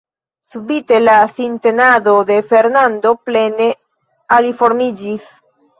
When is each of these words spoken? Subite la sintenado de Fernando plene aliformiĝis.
Subite 0.51 0.97
la 1.01 1.17
sintenado 1.33 2.15
de 2.31 2.39
Fernando 2.55 3.15
plene 3.29 3.71
aliformiĝis. 4.39 5.35